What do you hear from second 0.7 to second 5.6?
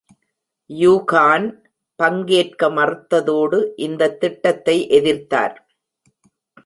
யுகான் பங்கேற்க மறுத்ததோடு, இந்த திட்டத்தை எதிர்த்தார்.